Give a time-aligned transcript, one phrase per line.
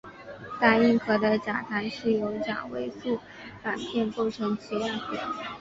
[0.59, 3.19] 带硬壳的甲藻是由纤维素
[3.61, 5.15] 板片构成其外壳。